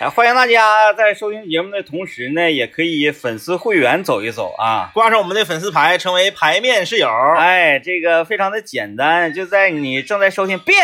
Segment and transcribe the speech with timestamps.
[0.00, 7.06] 啊，欢迎大家在收听节目的同时呢，也可以粉丝会员走一走啊，挂上我们的粉丝牌，成为牌面室友。
[7.36, 10.74] 哎，这个非常的简单，就在你正在收听别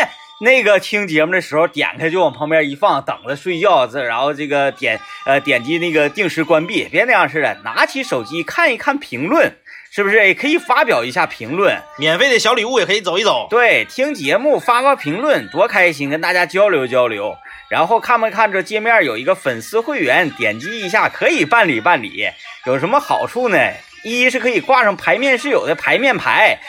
[0.41, 9.51] 那个听节目的时候，点开就往旁边一放，等着睡觉，这然后这个点呃点击那个定时关闭，别那样似的，拿起手机看一看评论，
[9.89, 11.81] 是不是也可以发表一下评论？
[11.97, 13.47] 免费的小礼物也可以走一走。
[13.49, 17.35] 对，听节目发发评论，多开心，跟大家交流交流。
[17.69, 22.29] 然后看没看着界面有一个粉丝会员，点击一下可以办理办理，
[22.65, 23.57] 有什么好处呢？
[24.03, 26.59] 一是可以挂上牌面室友的牌面牌，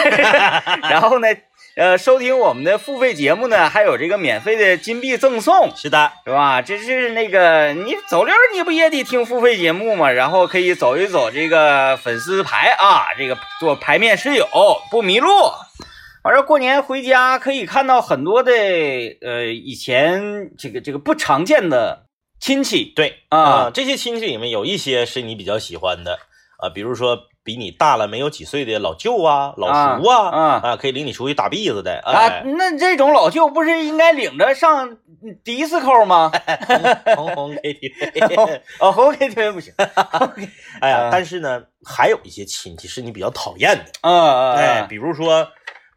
[0.88, 1.28] 然后呢，
[1.76, 6.62] 呃，收听我们的付费节目呢，还有这个免费的金币赠送，是的，是吧？
[6.62, 10.10] 这是那个你走溜你不也得听付费节目吗？
[10.10, 14.48] 然后可以走一走这个粉丝牌啊，这个做牌面室友
[14.90, 15.28] 不迷路。
[16.22, 22.06] 完了，过年回家可以看到很多的呃以前这个这个不常见的
[22.38, 26.18] 亲戚对啊，这些亲戚里面有一些是你比较喜欢的
[26.58, 34.98] 啊，比如说比你大了没有几岁的老舅啊、老叔啊啊啊，可以领你出去打篦子的啊哎，，那这种老舅不是应该领着上
[35.42, 36.30] 迪斯科吗？
[37.16, 38.60] 红红 KTV。
[38.80, 39.72] 哦，红 KTV 不行。
[40.80, 45.48] 哎呀嗯，但是呢，还有一些亲戚是你比较讨厌的，嗯嗯哎，嗯，比如说，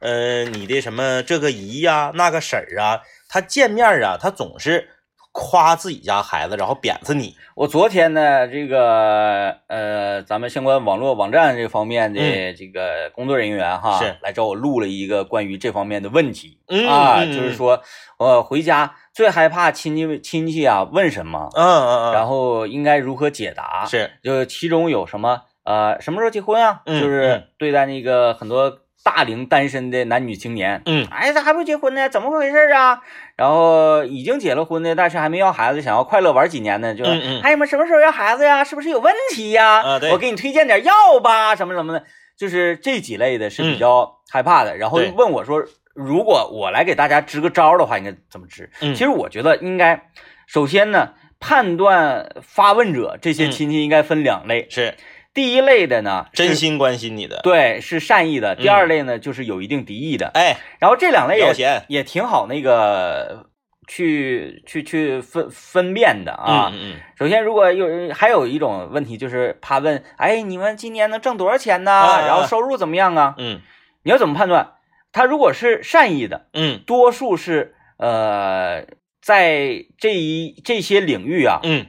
[0.04, 4.90] 呃，你的什么这个姨呀、那个婶儿啊，他见面啊，他总是
[5.32, 7.38] 夸自己家孩子，然后贬斥你。
[7.56, 17.82] 我昨天呢，这个呃，咱们相关网络网站这方面的嗯这个工作人员哈，是来找我录了一个关于这方面的问题、嗯啊，嗯就是说
[18.20, 26.82] 我回家最害怕亲戚亲戚啊问什么，嗯嗯嗯，然后应该如何解答，是就其中有什么呃什么时候结婚啊？
[26.86, 32.08] 嗯就是嗯对待那个很多大龄单身的男女青年，嗯哎，咋还不结婚呢？
[32.08, 33.02] 怎么回事啊？
[33.36, 36.95] 然后已经结了婚的，但是还没要孩子，想要快乐玩几年呢？
[36.95, 38.64] 就，嗯嗯哎呀妈，什么时候要孩子呀？
[38.64, 39.82] 是不是有问题呀？
[39.84, 42.04] 啊对我给你推荐点药吧，什么什么的，
[42.38, 44.77] 就是这几类的是比较害怕的。
[44.77, 45.61] 然后问我说，
[45.94, 48.70] 如果我来给大家支个招的话，应该怎么支？
[48.82, 50.10] 嗯其实我觉得应该，
[50.48, 54.67] 首先呢，判断发问者这些嗯亲戚应该分两类。
[54.70, 54.95] 是
[55.33, 57.42] 第一类的呢，真心关心你的。
[57.42, 60.27] 对，是善意的；第嗯二类呢，就是有一定敌意的。
[60.33, 63.49] 哎，然后这两类也也挺好，那个
[63.88, 66.70] 去去去分分辨的啊。
[66.71, 71.92] 嗯嗯首先，如果有人还有一种问题，就是怕问，哎，你们今年能挣多少钱呢？
[72.27, 73.36] 然后收入怎么样啊？
[73.38, 73.61] 嗯
[74.04, 74.73] 你要怎么判断？
[75.14, 78.86] 他如果是善意的，嗯多数是呃，
[79.21, 81.86] 在这一这些领域啊，嗯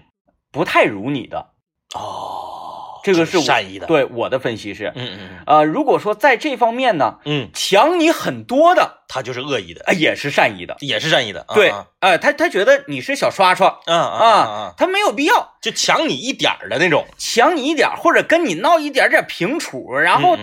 [0.52, 1.50] 不太如你的。
[1.94, 2.53] 哦，
[3.04, 10.76] 这个是善意的。，对我的分析是，嗯嗯呃，如果说在这方面呢，嗯，强你很多的，他就是恶意的，哎，也是善意的。
[10.80, 11.44] 也是善意的。
[11.54, 17.06] 对，啊呃，他他觉得你是小刷刷啊啊他没有必要就抢你一点儿的那种。
[17.18, 20.38] 抢你一点儿，或者跟你闹一点点平处，然后、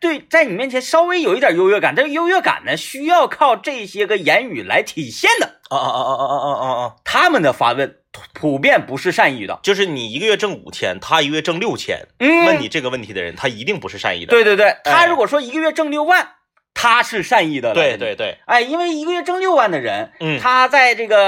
[0.00, 5.58] 对，在你面前稍微有一点优越感，这个优越感呢，需要靠这些个言语来体现的。
[5.68, 6.94] 啊啊啊啊啊啊啊啊！
[7.04, 7.96] 他们的发问
[8.32, 14.30] 普遍不是善意的，就是你一个月挣五千，他一个月挣六千，嗯，问你这个问题的人，他一定不是善意的。
[14.30, 16.28] 对对对，他哎如果说一个月挣六万，
[16.74, 17.74] 他是善意的了。
[17.74, 21.18] 对对对，哎，因为一个月挣六万的人，嗯他在这个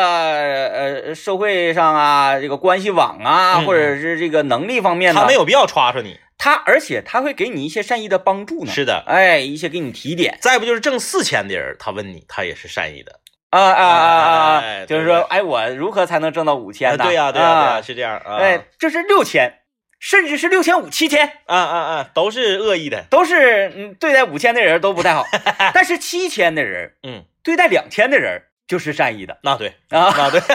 [0.68, 6.18] 呃社会上啊，这个关系网啊，嗯或者是这个能力方面呢，他没有必要刷刷你。
[6.42, 8.72] 他，而且他会给你一些善意的帮助呢。
[8.72, 13.19] 是的，哎，一些给你提点再不就是挣四千的人，他问你，他也是善意的。
[13.50, 17.04] 啊啊啊啊就是说，哎，我如何才能挣到五千呢？
[17.04, 18.36] 啊对呀对呀对啊呀，是这样啊。
[18.36, 19.58] 哎，这是六千，
[19.98, 23.02] 甚至是六千五、七千，啊啊啊，都是恶意的。
[23.10, 25.26] 都是嗯对待五千的人都不太好，
[25.74, 30.14] 但是七千的人嗯，对待两千的人就是善意的那对，啊。
[30.16, 30.40] 那对。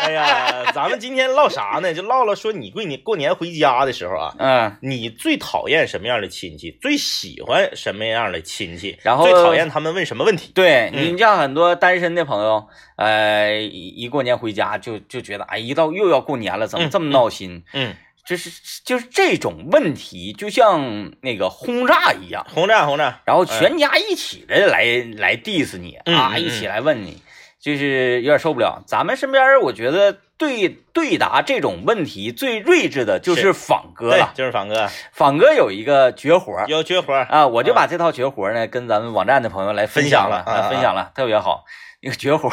[0.00, 1.92] 哎呀， 咱们今天唠啥呢？
[1.92, 6.70] 就唠唠说你过年过年回家的时候啊，嗯，你最讨厌什么样的亲戚？
[6.80, 8.98] 最喜欢什么样的亲戚？
[9.02, 10.50] 然后最讨厌他们问什么问题？
[10.54, 12.66] 对嗯你像很多单身的朋友，
[12.96, 17.62] 呃，一一过年回家就就觉得，哎，一到又要过年了，怎么嗯这么闹心？
[17.74, 17.94] 嗯，
[18.24, 18.50] 就是
[18.84, 23.20] 就是这种问题，就像那个轰炸一样，轰炸轰炸。
[23.24, 24.84] 然后全家一起的来、
[25.16, 27.22] 来 diss 你啊，一起来问你，
[27.60, 28.82] 就是有点受不了。
[28.86, 41.64] 咱们身边，我觉得对对答这种问题最睿智的就是是仿哥对了。，就是仿哥仿哥有一个绝活有绝活啊，我就把这套绝活儿呢跟咱们网站的朋友来分享了，分享了啊啊分享了，特别好。
[42.02, 42.50] 那个绝活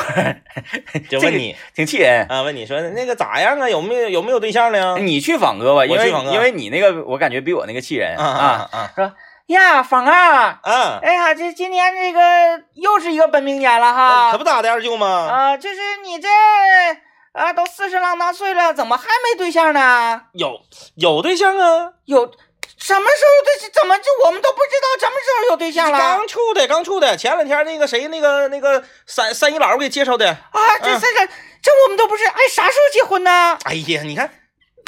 [1.09, 2.25] 就 问你挺气人。
[2.27, 3.69] 啊，问你说那个咋样啊？
[3.69, 4.97] 有没有有没有对象呢？
[4.99, 8.91] 你去仿哥吧，因去仿哥因为你那个我感觉比我那个气人啊啊啊！
[8.93, 9.13] 说
[9.47, 14.31] 呀，芳啊，嗯，哎呀，这今年这个又是一个本命年了哈。
[14.31, 15.07] 可不咋的，二舅吗？
[15.07, 16.27] 啊，就是你这
[17.31, 20.23] 啊，都四十郎当岁了，怎么还没对象呢？
[20.33, 20.59] 有
[20.95, 22.29] 有对象啊，有
[22.77, 23.69] 什么时候对？
[23.69, 25.97] 怎么就我们都不知道什么时候有对象了？
[25.97, 27.15] 刚处的，刚处的。
[27.15, 30.29] 前两天那个谁，那个那个三三姨姥给介绍的。
[30.29, 31.27] 啊，这这这
[31.61, 32.25] 这我们都不是。
[32.25, 33.57] 哎，啥时候结婚呢？
[33.63, 34.29] 哎呀，你看，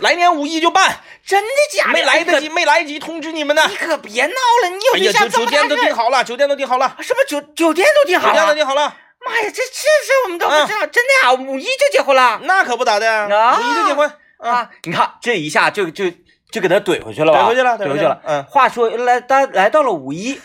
[0.02, 1.94] 来年五一就办，真的假的？
[1.94, 3.64] 没来得及，没来得及通知你们呢。
[3.68, 8.56] 你可别闹了，你有对象哎呀，酒酒店都订好了，酒店都订好了，什么酒酒店都订好了酒店都？
[8.56, 8.96] 订好了。
[9.26, 11.34] 妈呀，这这事我们都不知道，真的呀？
[11.34, 14.10] 五一就结婚了那可不咋的，啊五一就结婚。
[14.38, 14.70] 嗯，啊？
[14.84, 16.06] 你看这一下就就
[16.50, 17.42] 就给他怼回去了吧？
[17.42, 18.22] 怼回去了，怼回去了。
[18.24, 20.40] 嗯，话说来到来到了五一，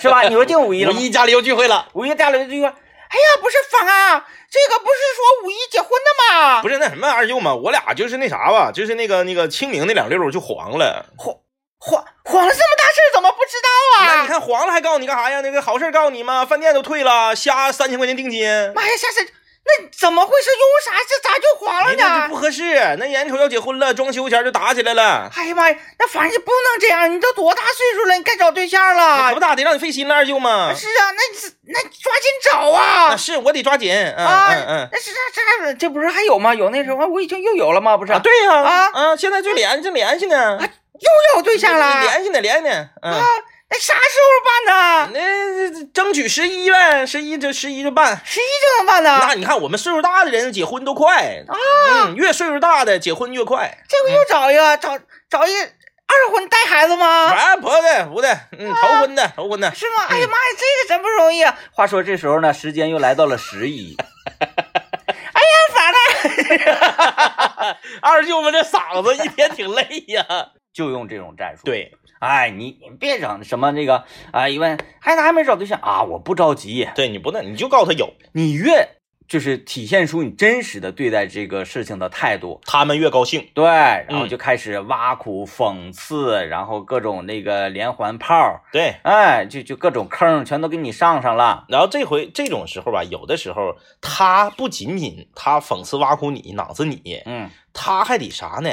[0.00, 0.22] 是吧？
[0.22, 0.90] 你说定五一了？
[0.92, 1.86] 五一家里又聚会了。
[1.92, 2.72] 五一家里就说
[3.12, 6.62] ：“哎呀，不是芳啊，这个不是说五一结婚的吗？
[6.62, 11.04] 不是那什么二舅嘛，我俩就是那啥吧，就是那个那个清明那两溜就黄了。
[11.18, 11.36] 黄
[11.78, 14.14] 黄黄了这么大事儿，怎么不知道啊？
[14.16, 15.42] 那你看黄了还告诉你干啥呀？
[15.42, 16.46] 那个好事儿告诉你吗？
[16.46, 18.46] 饭店都退了，瞎三千块钱定金。
[18.74, 19.30] 妈呀，下次
[19.80, 20.50] 那怎么回事？
[20.50, 21.04] 因为啥？
[21.08, 22.28] 这咋就黄了呢就？
[22.28, 25.30] 不合适，那眼瞅要结婚了，装修前就打起来了。
[25.34, 29.40] 哎呀妈呀，那反正不能这样，你都多大岁数了，你该找对象了不。
[29.40, 30.74] 咋的，让你费心了，二舅嘛。
[30.74, 33.16] 是啊，那你那抓紧找啊那！
[33.16, 34.88] 是我得抓紧，嗯啊嗯嗯。
[34.92, 36.54] 那是这这这不是还有吗？
[36.54, 37.96] 有那时候我已经又有了吗？
[37.96, 42.00] 不是，啊，对呀，啊啊，现在就联正联系呢，又有对象了。
[42.02, 43.26] 联系呢，联系呢，嗯啊，，
[43.72, 45.10] 那啥时候办呢？
[45.14, 48.20] 那争取十一呗，十一就十一就办。
[48.22, 49.24] 十一就能办呢？
[49.26, 51.56] 那你看我们岁数大的人结婚都快啊
[52.04, 53.78] 嗯，越岁数大的结婚越快。
[53.88, 54.98] 这回又找一个，找
[55.30, 57.06] 找一二婚带孩子吗？
[57.30, 60.04] 啊，不的不的，嗯，头婚的头婚的，是吗？
[60.10, 61.58] 哎呀妈呀，这个真不容易啊！
[61.72, 63.96] 话说这时候呢，时间又来到了十一。
[64.36, 70.26] 哎呀，反正 二舅们这嗓子一天挺累呀。
[70.74, 71.92] 就用这种战术。，对
[72.22, 76.04] 哎，你你别整什么这个啊，一问，哎，他还没找对象啊？
[76.04, 78.90] 我不着急，对，你不能你就告诉他有，你越
[79.26, 83.48] 就是体现出你真实的对待这个事情的态度，他们越高兴。
[83.54, 91.64] 对，然后嗯就开始挖苦、讽刺，然后各种那个连环炮，对，哎，就就各种坑全都给你上上了。
[91.68, 98.70] 然后这回这种时候吧，有的时候他不仅仅他讽刺挖苦你、囊子你，嗯，他还得啥呢？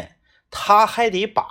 [0.52, 1.44] 他还得把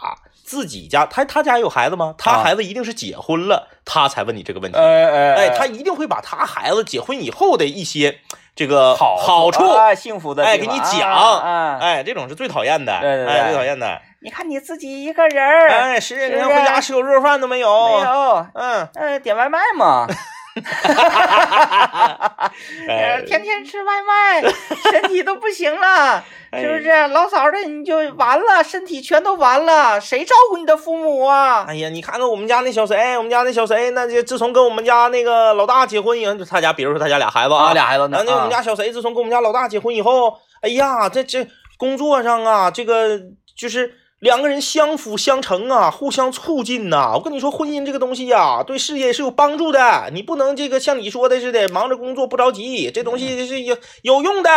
[0.49, 2.15] 自己家他他家有孩子吗？
[2.17, 4.79] 他啊孩子一定是结婚了，他才问你这个问题。
[4.79, 8.21] 哎哎，哎，他一定会把他孩子结婚以后的一些
[8.57, 11.13] 这个好好处，啊，幸福的哎给你讲。
[11.13, 11.79] 啊啊。
[11.83, 13.35] 哎，这种是最讨厌的，对对对。
[13.35, 14.01] 哎，最讨厌的。
[14.21, 17.69] 你看你自己一个人儿，哎，是，是你看回家吃口热饭都没有。
[17.69, 20.07] 没有，嗯，呃，点外卖嘛，
[22.89, 24.43] 哎，天天吃外卖，
[24.91, 27.09] 身体都不行了， 哎是不是？
[27.09, 31.65] 老嫂子你就完了，身体全都完了，谁照顾你的父母啊？
[31.69, 41.47] 哎呀，你看看我们家那小谁，我们家那小谁，那就自从跟我们家那个老大结婚以后，就他家，比如说他家俩孩子啊，俩孩子啊，那我们家小谁自从跟我们家老大结婚以后，哎呀，这这
[41.77, 43.21] 工作上啊，这个
[43.57, 50.11] 就是两个人相辅相成啊，互相促进呐、我跟你说，婚姻这个东西呀、对事业是有帮助的。
[50.13, 54.51] 你不能这个像你说的似的，忙着工作不着急，这东西是有有用的。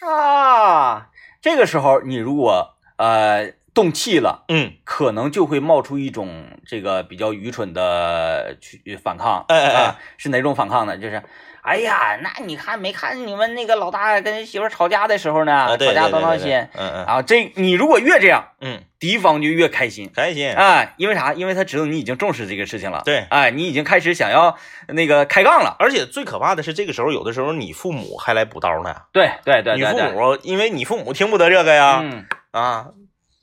[0.00, 1.08] 啊，
[1.40, 4.44] 这个时候你如果呃动气了。
[4.48, 10.98] 嗯，可能就会冒出一种这个比较愚蠢的去反抗，哎哎是哪种反抗呢？
[10.98, 11.22] 就是，
[11.64, 15.52] 哎呀，那你看没看你们那个老大跟媳妇吵架的时候呢？
[15.54, 17.22] 啊，对吵架多闹心嗯嗯啊！
[17.22, 20.10] 这你如果越这样，嗯，敌方就越开心。
[20.14, 20.52] 开心。
[20.52, 21.32] 哎，因为啥？
[21.32, 23.00] 因为他知道你已经重视这个事情了。
[23.06, 25.74] 对哎，你已经开始想要那个开杠了。
[25.78, 28.94] 而且最可怕的是，这个时候有的时候你父母还来补刀呢。
[29.10, 32.88] 对对对你对对，父母，因为你父母听不得这个呀，嗯，啊，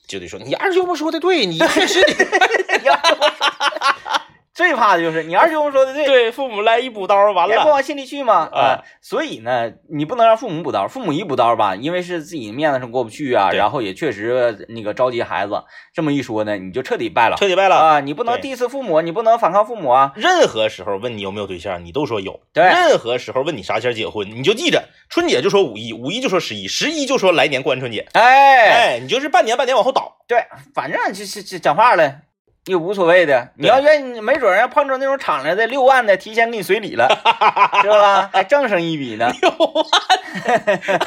[0.08, 2.12] 就得说你二舅母说的对，你确实得
[4.62, 8.48] 最怕的就是你二舅公说的对，对父母来一补刀，完了，别不往心里去嘛。
[8.54, 15.64] 啊啊，所以呢，你不能让父母补刀，父母一补刀吧，因为是自己面子上过不去啊，然后也确实那个着急孩子，
[15.96, 17.76] 这么一说呢，你就彻底败了彻底败了。
[17.76, 18.00] 啊！
[18.02, 20.14] 你不能对 diss 父母，你不能反抗父母啊。
[20.16, 22.40] 任何时候问你有没有对象，你都说有。
[22.54, 28.06] 对任何时候问你啥前结婚，你就记着，春节就说五一，五一就说十一，十一就说来年过完春节。
[28.14, 30.18] 哎，哎，你就是半年半年往后倒。
[30.28, 32.18] 对，反正就是这讲话了。
[32.66, 37.08] 又无所谓的，你要愿意，没准儿要碰着那种敞亮的六万的，提前给你随礼了，
[37.82, 38.30] 是吧？
[38.32, 39.34] 还挣上一笔呢。
[39.42, 41.00] 六万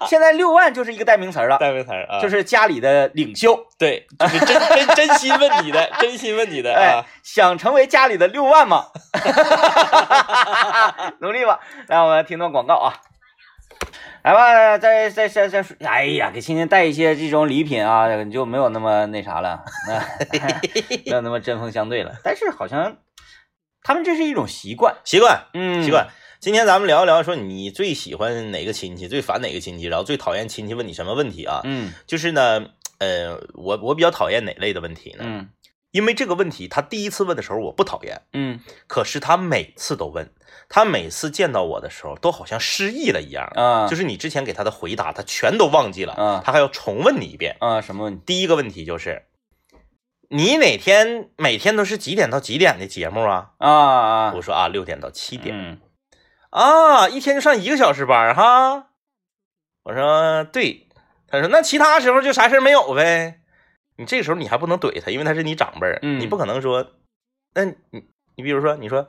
[0.08, 8.86] 现在六万就是一个代名词了，代名词啊，就是家里的领袖，对，就是真真真心问你的，真心问你的 哎啊。，想成为家里的六万吗？
[11.20, 11.60] 努力吧！
[11.88, 12.92] 来，我们听段广告啊。
[14.22, 19.64] 来吧，再再再再说，哎呀，给亲戚带一些这种礼品啊，你就没有那么那啥了，啊、
[21.06, 22.16] 没有那么针锋相对了。
[22.22, 22.98] 但是好像
[23.82, 26.08] 他们这是一种习惯，习惯嗯，习惯。
[26.38, 31.60] 今天咱们聊一聊，说你最喜欢哪个亲戚，最烦哪个亲戚，然后最讨厌亲戚问你什么问题啊？
[31.64, 32.66] 嗯就是呢，
[32.98, 35.24] 呃，我我比较讨厌哪类的问题呢？
[35.26, 35.48] 嗯
[35.92, 40.30] 因为这个问题他第一次问的时候我不讨厌，嗯可是他每次都问，
[40.72, 47.56] 他每次见到我的时候都好像失忆了一样，啊，就是你之前给他的回答他全都忘记了，啊他还要重问你一遍。
[47.58, 48.22] 啊什么问题？
[48.24, 49.24] 第一个问题就是，
[50.28, 53.50] 你哪天每天都是几点到几点的节目啊？
[53.58, 55.52] 啊啊，我说啊，六点到七点。
[55.58, 55.80] 嗯
[56.50, 58.90] 啊，一天就上一个小时班儿哈。
[59.82, 60.86] 我说对，
[61.26, 63.40] 他说那其他时候就啥事儿没有呗。
[63.96, 66.92] 你这个时候你还不能怼他，因为他是你长辈儿，嗯你不可能说，
[67.54, 67.74] 那你
[68.36, 69.08] 你比如说你说。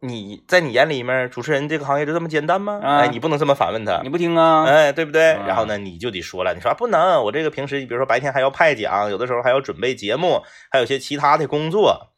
[0.00, 2.80] 你在你眼里面，主持人这个行业就这么简单吗？
[2.82, 4.64] 啊哎，你不能这么反问他你，不听啊？
[4.64, 5.32] 哎，对不对？
[5.32, 12.12] 啊然后呢，你就得说了，你说、啊、不能，我这个平时，比如说白天还要派讲，有的时候还要准备节目，还有些其他的工作。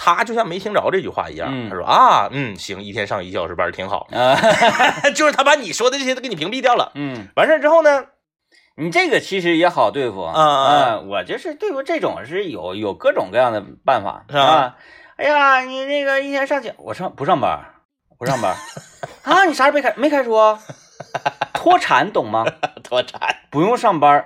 [0.00, 4.36] 他就像没听着这句话一样，嗯他说啊，嗯，行，一天上一小时班挺好，啊，
[5.12, 6.92] 就是他把你说的这些都给你屏蔽掉了。
[6.94, 8.04] 嗯，完事儿之后呢，
[8.76, 14.76] 你这个其实也好对付啊啊啊，我就是对付这种是有有各种各样的办法是吧啊。
[15.18, 17.60] 哎呀，你那个一天上几，我上不上班？
[18.18, 18.54] 不上班
[19.24, 19.44] 啊？
[19.46, 20.32] 你啥时候没开没开除？
[21.52, 22.44] 脱产懂吗？
[22.84, 24.24] 脱产，不用上班，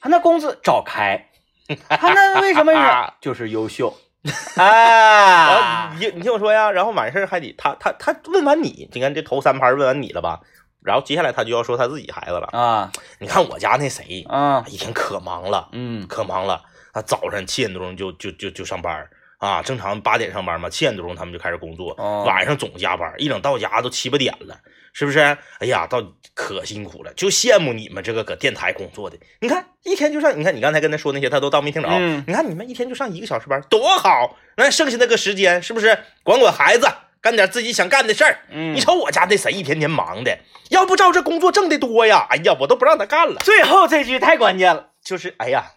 [0.00, 1.28] 他那工资早开，
[1.88, 2.78] 他那为什么是
[3.20, 3.96] 就是优秀
[4.56, 5.96] 然啊后？
[5.98, 10.40] 你你听我说呀，然后完事儿还得他他他问完你，你看这头三盘问完你了吧？
[10.84, 12.48] 然后接下来他就要说他自己孩子了。
[12.52, 16.62] 啊你看我家那谁，啊一天可忙了，嗯可忙了。
[16.92, 19.08] 他早上七点多钟就就就就上班儿
[19.42, 24.60] 啊，正常八点上班嘛，七点多钟他们就开始工作，哦晚上总加班，一整到家都七八点了，
[24.92, 25.18] 是不是？
[25.58, 26.00] 哎呀，到
[26.32, 29.18] 可辛苦了，就羡慕你们这个搁电台工作的。
[29.40, 31.88] 你看一天就上，你看你刚才跟他说那些，他都当没听着。
[31.88, 34.36] 嗯你看你们一天就上一个小时班，多好！
[34.56, 36.86] 那剩下那个时间是不是管管孩子，
[37.20, 38.38] 干点自己想干的事儿？
[38.48, 40.38] 嗯你，瞅我家那谁一天天忙的，
[40.70, 43.40] 要不照这工作挣的多呀，哎呀，我都不让他干了。
[43.40, 44.90] 最后这句太关键了。
[45.02, 45.72] 就是哎呀，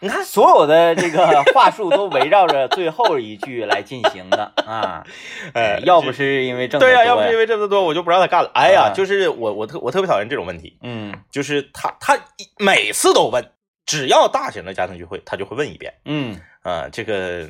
[0.00, 5.02] 你看所有的这个话术都围绕着最后一句来进行的啊，
[5.54, 8.50] 哎要不是因为挣得对呀、多要不是因为挣得多，我就不让他干了。
[8.54, 12.18] 哎呀，啊就是我我特我特别讨厌这种问题，嗯就是他他
[12.58, 13.52] 每次都问，
[13.86, 16.86] 只要大型的家庭聚会，他就会问一遍嗯啊。
[16.92, 17.48] 这个，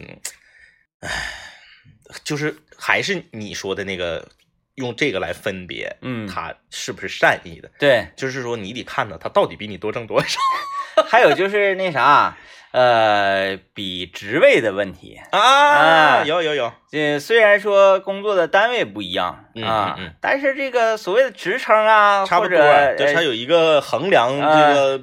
[1.00, 1.10] 唉，
[2.22, 4.24] 就是还是你说的那个，
[4.76, 10.38] 用这个来分别嗯，他是不是善意的，对，就是说你得看到他到底比你多挣多少
[11.08, 12.36] 还有就是那啥，
[12.72, 15.20] 呃，比职位的问题。
[15.30, 22.58] 啊啊有有有，这虽然说工作的单位不一样嗯啊，但是这个所谓的职称啊，差不多，
[22.96, 25.00] 就是他呃有一个衡量这啊个，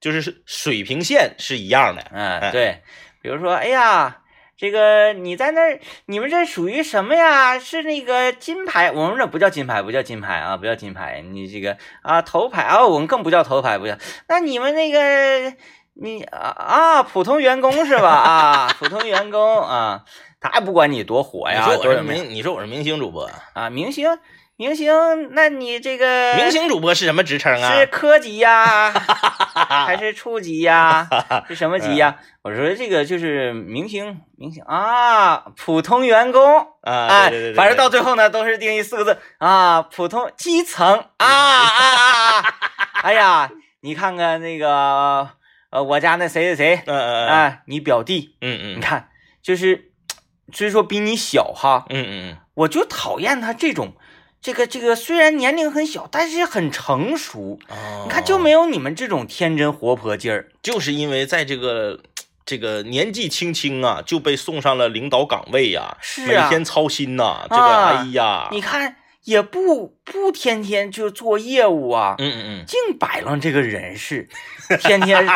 [0.00, 2.02] 就是水平线是一样的。
[2.12, 2.82] 嗯，哎对，
[3.22, 4.18] 比如说，哎呀，
[4.58, 7.56] 这个你在那儿，你们这属于什么呀？
[7.60, 13.96] 是那个金牌，我们这不叫金牌，不叫金牌啊，不叫金牌，你这个啊头牌啊，我们更不叫头牌，不叫。
[14.26, 15.54] 那你们那个
[15.94, 18.10] 你啊啊，普通员工是吧？
[18.10, 20.04] 啊，普通员工啊，
[20.40, 24.18] 他还不管你多火呀，你说我是多有名明，你说我是明星主播，啊，明星，
[24.58, 24.90] 明星，
[25.34, 27.76] 那你这个明星主播是什么职称啊？
[27.78, 28.90] 是科级呀，
[29.54, 31.06] 还是处级呀？
[31.46, 32.16] 是什么级呀？
[32.42, 41.70] 我说这个就是明星，明星啊，普通员工，啊，哎对对对对，反正到最后呢，都是定义四个字啊，普通基层啊啊
[42.42, 42.42] 啊！
[42.42, 42.44] 啊
[43.04, 43.48] 哎呀，
[43.82, 45.28] 你看看那个
[45.70, 49.08] 呃，我家那谁谁谁，嗯嗯嗯哎，你表弟，嗯嗯你看，
[49.40, 49.92] 就是
[50.52, 53.92] 虽说比你小哈，嗯嗯嗯我就讨厌他这种。
[54.40, 57.58] 这个这个虽然年龄很小，但是很成熟。
[57.68, 60.48] 嗯，你看就没有你们这种天真活泼劲儿。
[60.62, 62.00] 就是因为在这个
[62.46, 68.96] 这个年纪轻轻啊，就被送上了领导岗位呀，是啊每天操心呐，这个啊哎呀，你看
[69.28, 74.26] 也不不天天就做业务啊，嗯嗯净摆弄这个人事，
[74.80, 75.28] 天天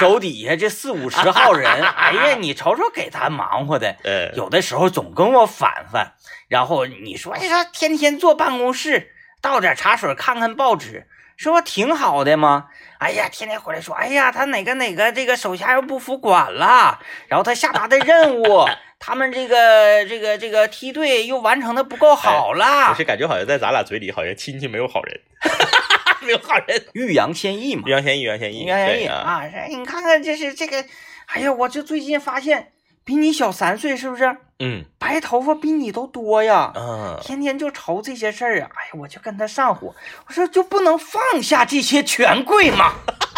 [0.00, 3.94] 手底下这四五十号人，哎呀，你瞅瞅给他忙活的，
[4.34, 6.14] 有的时候总跟我反反，
[6.48, 12.66] 然后你说哎说天天坐办公室，倒点茶水看看报纸，是不挺好的吗？
[12.98, 18.66] 哎呀，天天回来说，哎呀，他哪个哪个这个手下又不服管了，然后他下达的任务，
[18.98, 25.20] 他们这个这个这个梯队又完成的不够好我啦，是感觉好像在咱俩嘴里，好像亲戚没有好人，
[26.22, 29.42] 没有好人，欲扬先抑嘛欲，扬先抑，欲扬先抑，欲扬先抑啊，啊！
[29.48, 30.84] 这你看看，这是这个，
[31.26, 32.72] 哎呀，我就最近发现
[33.04, 34.36] 比你小三岁，是不是？
[34.60, 36.72] 嗯白头发比你都多呀。
[36.74, 38.68] 嗯，天天就愁这些事儿啊！
[38.74, 39.94] 哎呀，我就跟他上火，
[40.26, 42.94] 我说就不能放下这些权贵吗？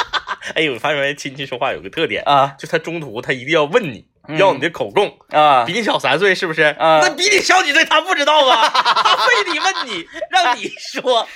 [0.56, 5.18] 哎，我发现亲戚说话有个特点，啊就他中途他一定要问你，嗯要你的口供。
[5.30, 6.62] 啊比你小三岁是不是？
[6.62, 11.26] 啊那比你小几岁他不知道啊， 他非得问你，让你说，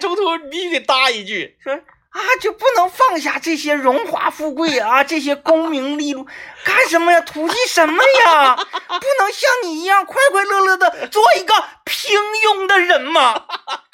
[0.00, 1.56] 中途必须得搭一句。
[1.62, 1.72] 说
[2.10, 6.26] 啊，就不能放下这些荣华富贵啊， 这些功名利禄，
[6.64, 7.20] 干什么呀？
[7.20, 8.56] 图计什么呀？
[8.56, 11.54] 不能像你一样快快乐乐的做一个
[11.84, 13.44] 平庸的人吗？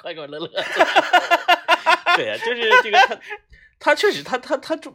[0.01, 0.49] 快快乐乐。
[2.17, 3.17] 对呀、就是这个他，
[3.79, 4.91] 他确实他他他就，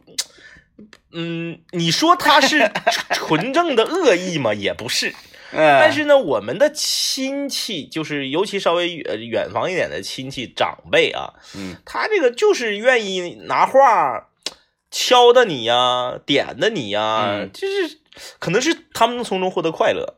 [1.12, 2.70] 嗯，你说他是
[3.12, 4.52] 纯正的恶意吗？
[4.54, 5.14] 也不是。
[5.54, 14.28] 嗯，但是呢，我们的亲戚，就是尤其稍微远远房一点的亲戚长辈啊，嗯他这个就是愿意拿话
[14.90, 17.98] 敲的你呀，点的你呀，嗯就是
[18.38, 20.16] 可能是他们能从中获得快乐，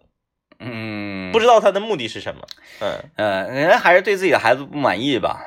[0.61, 2.47] 嗯，不知道他的目的是什么。
[2.78, 5.40] 嗯，呃，人还是对自己的孩子不满意吧？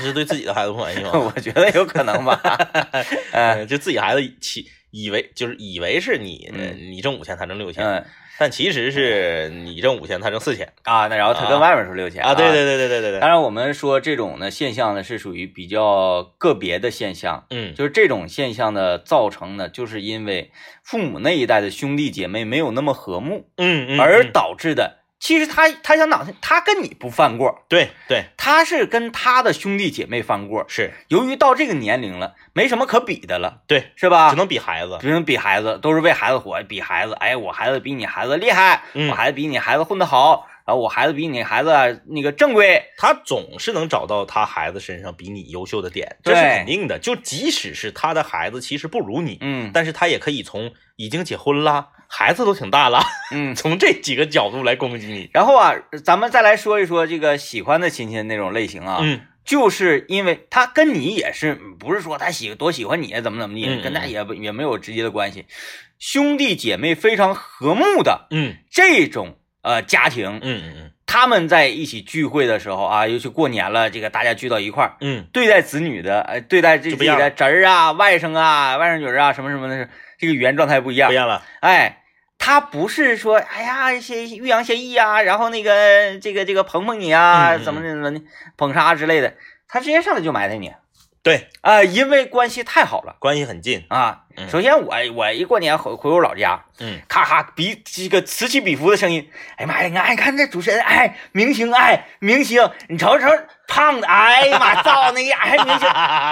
[0.00, 1.10] 是对自己的孩子不满意吗？
[1.18, 2.40] 我觉得有可能吧。
[2.92, 8.04] 嗯嗯，就自己孩子起以为就是以为是你，嗯你挣五千，他挣六千，嗯
[8.38, 12.34] 但其实是你挣五千，他挣四千啊，那然后他跟外面说六千啊！
[12.34, 20.50] 对对对对对对对，当然，我们说这种呢现象呢是属于比较个别的现象，嗯，就是这种现象的造成呢，就是因为
[20.82, 24.98] 父母那一代的兄弟姐妹没有那么和睦，嗯嗯，而嗯导致的。
[25.18, 30.64] 其实他他想哪，他跟你不犯过，对对他是跟他的兄弟姐妹犯过。
[30.68, 34.30] 是，由于到这个年龄了，没什么可比的了，对，是吧？
[34.30, 34.98] 只能比孩子。
[35.00, 37.14] 只能比孩子，都是为孩子活，比孩子。
[37.14, 42.82] 哎，我孩子比你孩子厉害，嗯我孩子比你孩子混得好，然后我孩子比你孩子那个正规。
[42.98, 46.98] 他总是能找到他孩子身上比你优秀的点，这是肯定的。
[46.98, 53.00] 就即使是他的孩子其实不如你，嗯但是他也可以从已经结婚了，孩子都挺大了，
[53.32, 53.54] 嗯。
[53.56, 55.30] 从这几个角度来攻击你。
[55.32, 65.44] 然后啊，咱们再来说一说这个喜欢的亲戚那种类型啊，嗯就是因为他跟你也是，不是说他喜多喜欢你怎么怎么地，跟他也也没有直接的关系，
[66.00, 70.90] 兄弟姐妹非常和睦的嗯这种呃家庭，嗯嗯嗯。
[71.06, 75.26] 他们在一起聚会的时候啊，尤其过年了，这个大家聚到一块儿，嗯。
[75.32, 81.16] 对待子女的，呃，对待这自己的侄儿啊、外甥啊、外甥女儿啊什么什么的，这个语言状态不一样不一。
[81.16, 81.26] 样。
[81.26, 81.42] 了。
[81.60, 82.02] 哎，
[82.38, 88.20] 他不是说，哎呀，些欲扬先抑啊，然后那个这个这个捧捧你啊，怎么怎么的
[88.56, 89.34] 捧杀之类的，
[89.68, 90.72] 他直接上来就埋汰你
[91.26, 93.84] 对，啊、因为关系太好了关系很近。
[93.88, 94.22] 啊。
[94.38, 103.26] 嗯首先我我一过年回回我老家，嗯咔咔比这个此起彼伏的声音，哎呀妈呀，你看这主持人，哎，明星，哎，明星，你瞅瞅
[103.66, 105.88] 胖的，哎呀妈，造那个，哎，明星。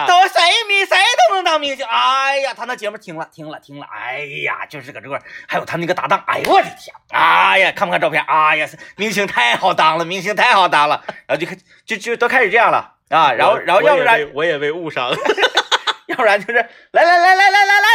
[0.07, 0.99] 都谁明谁
[1.31, 8.23] 都能当明星，哎呀，他那节目听了听了听了，哎呀，就是搁这块，还有他那个搭档，哎呦我的天，哎呀，看不看照片？
[8.23, 15.11] 哎呀，明星太好当了，明星太好当了，然后就开就就都开始这样了啊，然后然后要不然我也被误伤，
[16.09, 17.87] 要不然就是来来来来来来来，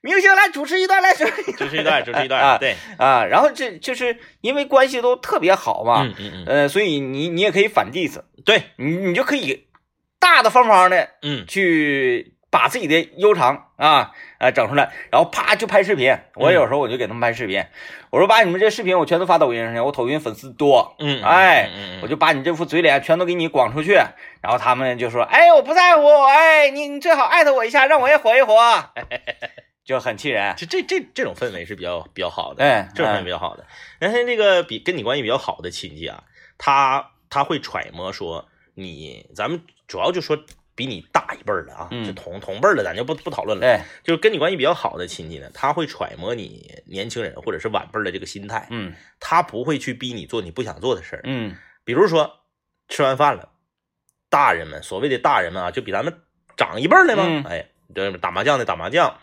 [0.00, 1.24] 明星来主持一段来 主
[1.68, 2.04] 持一段。
[2.04, 9.66] 主持一段，啊，对，啊，然后这就是因为关系都特别好嘛，嗯嗯嗯，呃，所以你你也可以反 diss，对，你你就可以
[10.18, 16.16] 大大方方的嗯去把自己的悠长啊呃整出来，然后啪就拍视频。
[16.34, 17.62] 我有时候我就给他们拍视频，
[18.08, 21.68] 我说把你们这视频我全都发抖音上去，我抖音粉丝多，嗯，哎
[22.00, 23.92] 我就把你这副嘴脸全都给你广出去。
[24.40, 28.54] 然后他们就说，哎，我不在乎，哎，你你最好艾特我一下，让我也火一火，
[29.84, 30.54] 就很气人。
[30.56, 33.66] 这这这这种氛围是比较比较好的，哎，这种氛围比较好的。
[34.00, 36.22] 但是那个比跟你关系比较好的亲戚啊，
[36.56, 40.38] 他他会揣摩说你，咱们主要就说
[40.76, 43.62] 比你大一辈儿的啊，嗯就同同辈儿的，咱就不不讨论了。
[43.62, 51.22] 对，就是跟你关系比较好的亲戚呢，他会揣摩你年轻人或者是晚辈儿的这个心态，嗯他不会去逼你做你不想做的事儿。
[51.24, 52.40] 嗯比如说
[52.88, 53.48] 吃完饭了，
[54.28, 56.20] 大人们所谓的大人们啊，就比咱们
[56.56, 59.18] 长一辈儿的嘛，嗯哎，这打麻将的打麻将，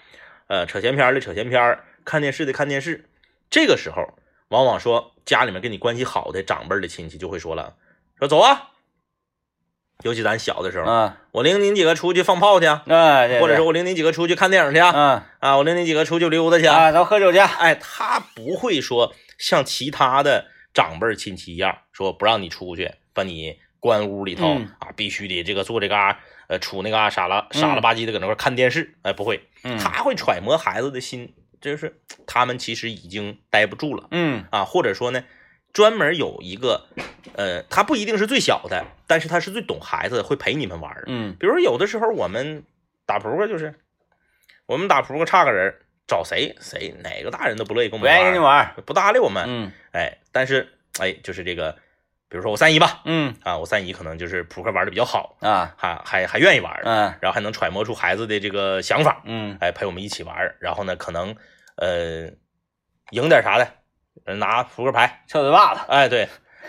[0.48, 3.10] 呃，扯闲篇儿的扯闲篇儿，看电视的看电视。
[3.50, 7.76] 这个时候，往往说家里面跟你关系好的长辈儿的亲戚就会说了，
[8.18, 8.72] 说走啊。
[10.04, 11.18] 尤其咱小的时候，啊。
[11.32, 16.76] 我领你几个出去放炮去或者说我领你几个出去看电影去啊，嗯啊，我领你几个出去溜达去啊。
[16.76, 17.40] 啊，咱喝酒去。
[17.40, 24.70] 哎，他不会说像其他的长辈亲戚一样，说不让你出去，把你关屋里头、嗯。
[24.80, 28.94] 啊，必须得这个坐这嘎、呃，杵那嘎傻了傻了吧唧的搁那块看电视。
[29.02, 29.78] 哎，不会，嗯。
[29.80, 34.08] 他会揣摩孩子的心，就是他们其实已经待不住了。
[34.12, 34.46] 嗯。
[34.52, 35.24] 啊，或者说呢，
[35.74, 36.86] 专门有一个，
[37.36, 41.04] 呃，他不一定是最小的，但是他是最懂孩子的，会陪你们玩儿。
[41.08, 42.64] 嗯比如有的时候我们
[43.06, 43.74] 打扑克就是，
[44.68, 45.74] 我们打扑克差个人，
[46.08, 48.76] 找谁谁哪个大人都不乐意跟我不愿意跟你们玩，玩。
[48.86, 49.44] 不搭理我们。
[49.48, 51.72] 嗯哎，但是哎，就是这个，
[52.30, 60.56] 比如说我三姨吧，嗯啊，我三姨可能就是扑克玩的比较好，啊还还还愿意玩，嗯然后还能揣摩出孩子的这个想法，嗯哎，陪我们一起玩儿。
[60.60, 61.36] 然后呢，可能
[61.78, 62.30] 呃
[63.12, 63.72] 赢点啥的，呃
[64.26, 65.82] 拿扑克牌，臭嘴巴子。
[65.88, 66.28] 哎对，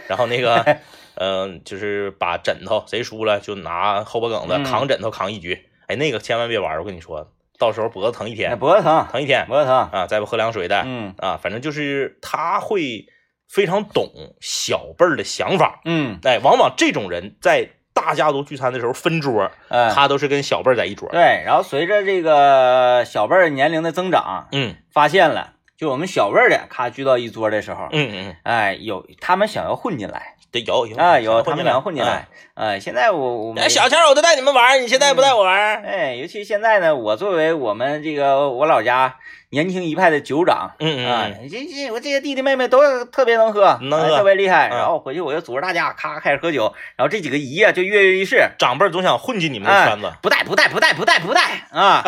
[0.08, 0.78] 然后那个
[1.16, 9.74] 呃就是把枕头谁输了就拿后脖梗子嗯扛枕头扛一局，哎那个千万别玩，我跟你说，到时候脖子疼一哎天，脖子疼，疼一天脖子疼。
[9.92, 13.06] 啊，再不喝凉水的，嗯啊，反正就是他会
[13.48, 14.08] 非常懂
[14.40, 21.20] 小辈儿的想法，嗯哎，往往这种人在大家族聚餐的时候分桌，嗯，他都是跟小辈儿在一桌，对。
[21.46, 32.28] 然后随着这个小辈儿年龄的增长，嗯发现了，就我们小辈儿的，咔聚到一桌的时候，嗯嗯，哎，有他们想要混进来对，有有啊，有他们想想要混进来。
[32.54, 33.54] 哎，现在我我嗯。
[33.56, 35.82] 们哎，小前儿我都带你们玩，你现在不带我玩儿？
[35.84, 39.16] 哎，尤其现在呢，我作为我们这个我老家
[39.50, 40.70] 年轻一派的酒长。
[40.78, 44.68] 嗯啊嗯，这这我这些弟弟妹妹都特别能喝，能喝哎特别厉害。
[44.68, 52.04] 嗯然后回去我就组织大家，咔开始喝酒，然后这几个姨啊就跃跃欲试，长辈总想混进你们的哎圈子，不带不带不带不带不带啊！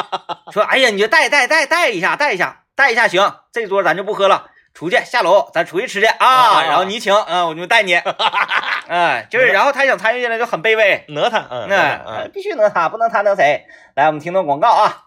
[0.52, 6.06] 说哎呀，你就带带带带一下，带一下，带一下行，这桌咱就不喝了，出去下楼咱出去吃去。
[6.06, 6.26] 啊！
[6.26, 6.62] 啊。
[6.62, 7.92] 然后你请，嗯，我就带你，
[8.88, 12.30] 哎，就是然后他想参与进来就很卑微，哪他，嗯，嗯。
[12.32, 13.66] 必须能他，不能他能谁？
[13.94, 15.02] 来，我们听段广告啊！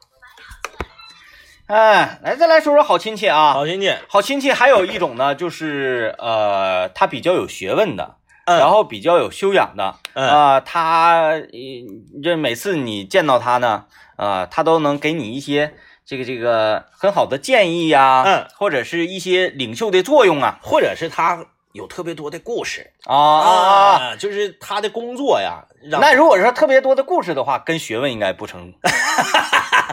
[1.66, 8.60] 哎，来再来说说好亲戚啊，好亲戚，好亲戚还有一种呢，就是呃，他比较有学问的，嗯。
[8.60, 10.30] 然后比较有修养的，嗯。
[10.30, 11.42] 啊、他呃
[12.22, 15.74] 这每次你见到他呢，啊，他都能给你一些
[16.06, 25.66] 这个这个很好的建议呀、嗯，或者是一些领袖的作用啊，或者是他有特别多的故事啊啊就是他的工作呀，
[26.00, 28.74] 那如果说特别多的故事的话，跟学问应该不成。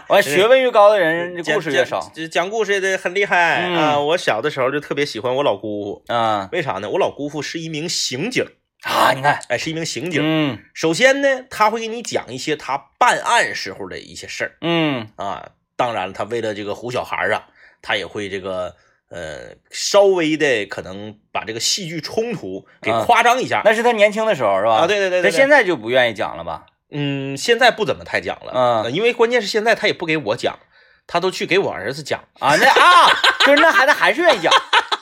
[0.08, 2.00] 完，学问越高的人，这故事越少。
[2.12, 4.00] 讲讲故事的很厉害、嗯啊！
[4.00, 6.90] 我小的时候就特别喜欢我老姑父，啊为啥呢？
[6.90, 8.44] 我老姑父是一名刑警，
[8.82, 10.20] 啊，你看，哎，是一名刑警。
[10.22, 15.50] 嗯首先呢，他会给你讲一些他办案时候的一些事儿嗯啊。
[15.80, 17.46] 当然了，他为了这个唬小孩儿啊，
[17.80, 18.76] 他也会这个
[19.08, 23.62] 呃稍微的可能把这个戏剧冲突给啊夸张一下。
[23.64, 24.76] 那是他年轻的时候是吧？
[24.76, 26.66] 啊，对对对对对，他现在就不愿意讲了吧？
[26.90, 30.58] 嗯，现在不怎么太讲了，嗯呃因为关键是现在他也不给我讲，
[31.06, 32.20] 他都去给我儿子讲。
[32.40, 33.08] 啊，那啊，
[33.46, 34.52] 就是那孩子还是愿意讲。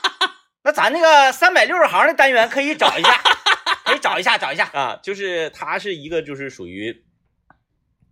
[0.64, 3.22] 那咱那个三百六十行的单元可以找一下，
[3.84, 4.68] 可以找一下，找一下。
[4.74, 7.04] 啊，就是他是一个就是属于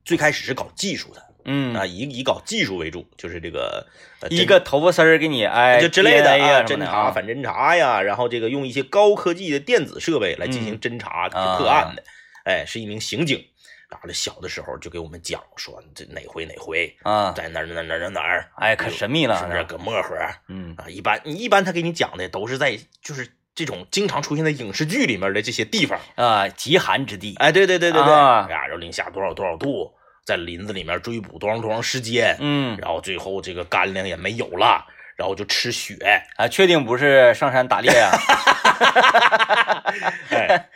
[0.04, 3.86] 最开始是搞技术的嗯啊，以以搞技术为主，就是这个、
[4.20, 12.02] 呃、一个头发丝儿给你哎，就之类的 DNA 啊，侦查、反侦查呀，然后这个用一些高科技的电子设备来进行侦查、啊破案的，
[12.44, 13.42] 哎，是一名刑警。
[13.88, 20.16] 然后小的时候就给我们讲说这哪回哪回啊，在哪儿哪儿哪儿哪儿哎，可神秘了，是不是搁漠河
[20.48, 20.90] 嗯啊？
[20.90, 26.00] 一般你一般他给你讲的都是在就是这种经常出现在影视剧里面的这些地方。
[26.16, 27.36] 啊，极寒之地。
[27.36, 29.94] 哎，对对对对对，啊呀，然后零下多少多少度，
[30.26, 34.84] 在林子里面追捕多长多长时间，嗯然后最后这个干粮也没有了，
[35.16, 35.96] 然后就吃血，
[36.36, 38.10] 啊，确定不是上山打猎啊？
[40.30, 40.68] 哎，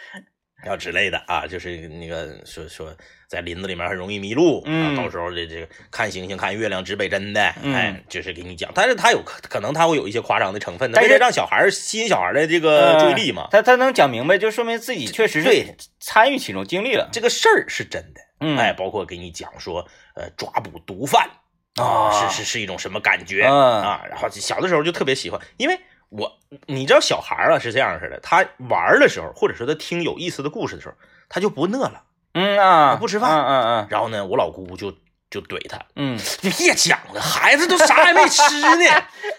[0.62, 2.96] 然后之类的啊，就是那个说说
[3.28, 17.08] 在林子里面很容易迷路，嗯啊，到时候这这个看星星看月亮指北针的，嗯哎，就是给你讲，但是他有可可能他会有一些夸张的成分的，但是为了让小孩儿吸引小孩儿的这个注意力嘛，他他能讲明白，就说明自己确实是对参与其中，经历了。
[17.12, 21.29] 这个事儿是真的，嗯，哎，包括给你讲说，呃，抓捕毒贩
[21.76, 24.03] 啊是是是一种什么感觉、嗯啊？
[24.11, 30.94] 然后小的时候就特别喜欢，因为我你知道小孩儿啊是这样似的，他玩儿的时候，或者说他听有意思的故事的时候，
[31.29, 32.03] 他就不饿了。
[32.35, 34.92] 嗯啊，不吃饭嗯嗯嗯然后呢，我老姑就
[35.31, 38.85] 就怼他，嗯， 你别讲了，孩子都啥也没吃呢。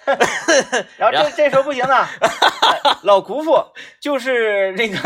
[0.98, 3.64] 然后这这时候不行呢，呃老姑父
[4.00, 4.98] 就是那个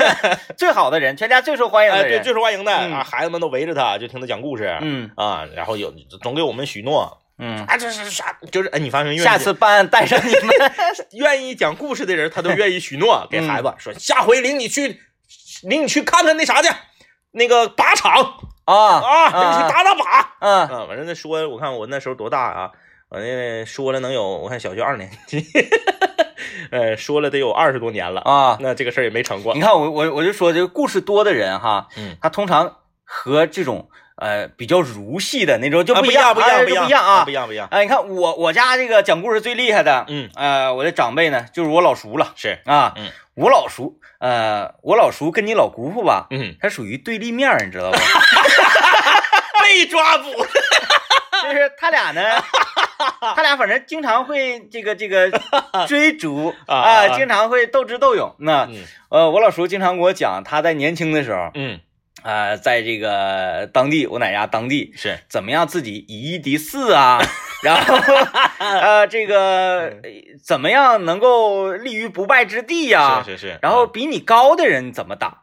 [0.56, 2.22] 最好的人，全家最受欢迎哎，对，的人。
[2.22, 4.76] 最受欢迎的、嗯啊，孩子们都围着他，就听他讲故事。
[4.80, 8.36] 嗯啊，然后有总给我们许诺嗯，啊，这是啥？
[8.50, 10.72] 就是哎，你发现下次办案带上你们。
[11.12, 15.00] 愿意讲故事的人，他都愿意许诺 给嗯孩子、说，下回领你去，
[15.62, 16.68] 领你去看看那啥去，
[17.32, 18.12] 那个靶场
[18.64, 20.26] 啊啊，领你去打打靶。
[20.40, 22.70] 嗯啊，反正那说，我看我那时候多大啊？
[23.10, 25.44] 我那说了能有，我看小学二年级，
[26.70, 28.20] 呃，说了得有二十多年了。
[28.20, 29.60] 啊，那这个事儿也没成过你。
[29.60, 37.32] 看我我我就说这个故事多的人哈，嗯，他通常和这种呃比较儒系的那种就啊不一样，不一样，哎不一样，就不一样啊不一。
[37.32, 37.68] 样，不一样。
[37.70, 47.98] 哎，你看我我家这个讲故事最厉害的，嗯，呃，我的长辈呢就是我老叔了是，啊，嗯，我老叔，呃，我老叔跟你老姑父吧，嗯，他属于对立面，你知道吧？
[49.64, 50.28] 被抓捕。
[51.40, 52.20] 就是他俩呢，
[53.36, 55.30] 他俩反正经常会这个这个
[55.86, 57.16] 追逐啊啊啊，啊。
[57.16, 58.34] 经常会斗智斗勇。
[58.38, 58.84] 那嗯。
[59.10, 61.80] 呃，我老叔经常给我讲，他在年轻的时候，嗯，
[62.22, 65.18] 啊，在这个当地，我奶家当地是。
[65.28, 67.20] 怎么样自己以一敌四啊，
[67.64, 67.96] 然后
[68.58, 69.96] 呃，这个
[70.44, 73.90] 怎么样能够立于不败之地呀、是是是，然后嗯。
[73.92, 75.38] 比你高的人怎么打，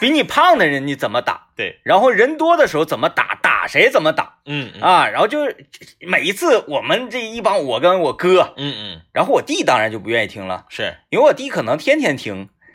[0.00, 4.82] 比你胖的人你怎么打，对，然后人多的时候怎么打，打谁怎么打嗯嗯。
[4.82, 5.66] 啊，然后就是
[6.00, 9.00] 每一次我们这一帮我跟我哥，嗯嗯。
[9.12, 12.48] 然后我弟当然就不愿意听了，是，因为我弟可能天天听，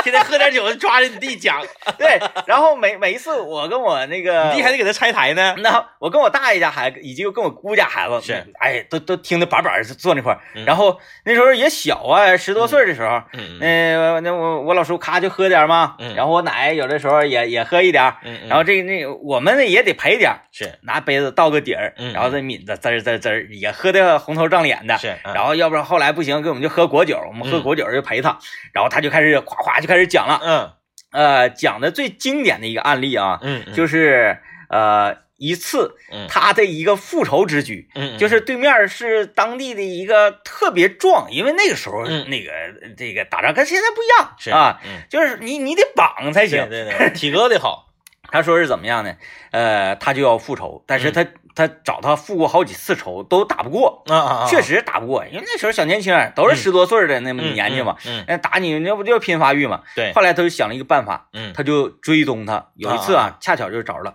[0.04, 1.60] 天天喝点酒抓着你弟讲，
[1.98, 5.54] 对，然后每每一次我跟我那个你弟还得给他拆台呢。
[5.58, 10.40] 那我跟我大爷家孩子，以及跟我姑家孩子，是，哎，都都听得板板儿坐那块儿。
[10.54, 18.12] 嗯然后那时候也小啊，十多岁的时候，嗯嗯那、那我我老叔咔就喝点嘛，嗯然后我奶有的时候也也喝一点，
[18.48, 24.96] 然后这个那个我们呢也得陪点，是拿杯子倒个底儿，嗯然后再抿着滋儿滋儿滋儿，也喝的红头胀脸的。
[24.98, 28.38] 是，嗯然后要不然后来不行，给我们就喝果酒，我们喝嗯果酒就陪他，
[28.72, 30.70] 然后他就开始夸夸就开始讲了，嗯。
[31.12, 33.74] 呃，讲的最经典的一个案例啊，嗯嗯。
[33.74, 36.28] 就是呃一次嗯。
[36.28, 42.30] 他的一个复仇之举，嗯就是对面是当地的一个特别壮，因为那个时候嗯。
[42.30, 42.52] 那个
[42.96, 45.02] 这个打仗跟现在不一样是啊，，嗯。
[45.10, 46.68] 就是你你得绑才对行。
[46.70, 47.89] 对对，体格得好，
[48.30, 49.14] 他说是怎么样呢？
[49.50, 51.00] 呃，他就要复仇，但嗯。
[51.00, 56.56] 是他他找他复过好几次仇都打不过，啊啊，确实打不过，因为那时候小年轻都是嗯。
[56.56, 59.82] 十多岁的那么嗯年纪嘛，，嗯，打你那不就是拼发育嘛？
[59.96, 61.52] 对，后来他就想了一个办法，嗯。
[61.52, 62.68] 他就追踪他。
[62.76, 64.14] 有一次啊，恰巧就找着了，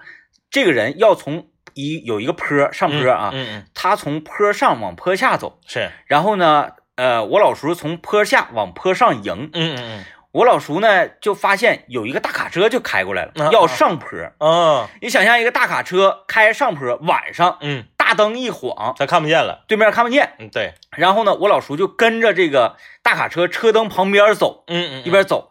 [0.50, 14.20] 这个人要从一有一个坡上坡啊，嗯嗯他从坡上往坡下走，是，然后呢，呃，我老叔从坡下往坡上迎，嗯嗯我老叔呢就发现有一个大卡车就开过来了，啊要上坡。
[14.40, 20.34] 嗯啊你想象一个大卡车开上坡，晚上嗯，大灯一晃，他看不见了，对面看不见。
[20.40, 25.50] 嗯对，然后呢，我老叔就跟着这个大卡车车灯旁边走，嗯嗯一边走，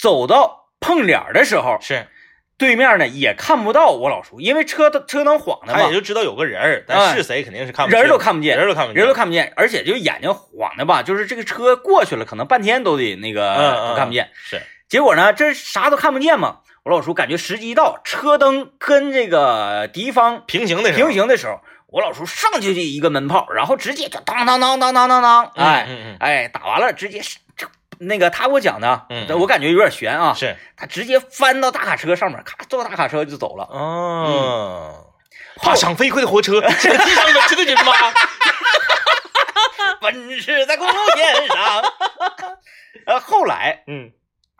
[0.00, 2.08] 走到碰脸的时候，是，
[2.58, 14.30] 对面呢也看不到我老叔，因为车灯车灯晃的嘛他也，就知道有个人儿，但是谁肯定是看不人都看不见，人都看不见，人都看不见，而且就眼睛晃的吧，就是这个车过去了，可能半天都得那个、都看不见。
[14.34, 16.58] 是，结果呢，这啥都看不见嘛。
[16.84, 25.88] 我老叔感觉时机一到，车灯跟这个敌方平行的时候平，行的时候，我老叔上去就一个门炮，然后直接就当当当当当当当，哎、
[26.20, 27.20] 哎，打完了直接
[27.98, 30.32] 那个他给我讲的，嗯嗯我感觉有点悬啊。
[30.32, 33.64] 嗯，，是，他直接翻到大卡车上面，咔坐大卡车就走了。
[33.70, 35.06] 哦，
[35.56, 37.92] 爬上飞快的火车， 这地上奔驰的骏马，
[40.00, 41.82] 奔驰在公路线上。
[43.06, 44.10] 呃，后来嗯，